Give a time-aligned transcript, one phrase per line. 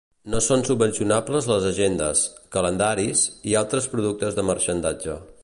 [0.33, 2.23] No són subvencionables les agendes,
[2.57, 5.21] calendaris i altres productes de marxandatge.